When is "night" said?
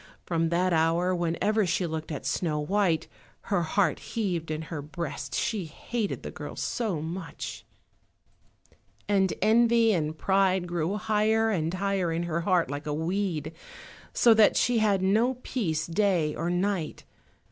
16.49-17.03